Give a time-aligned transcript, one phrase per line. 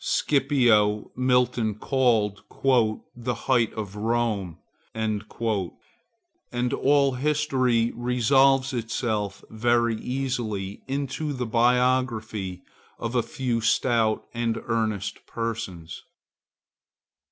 [0.03, 2.41] Scipio, Milton called
[3.15, 4.57] "the height of Rome";
[4.95, 5.23] and
[6.73, 12.63] all history resolves itself very easily into the biography
[12.97, 16.01] of a few stout and earnest persons.